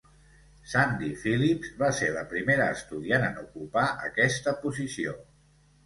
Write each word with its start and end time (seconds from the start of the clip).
Sandy 0.71 1.09
Phillips 1.23 1.75
va 1.83 1.91
ser 1.99 2.09
la 2.17 2.25
primera 2.33 2.69
estudiant 2.79 3.29
en 3.31 3.41
ocupar 3.47 3.87
aquesta 4.11 4.59
posició. 4.67 5.19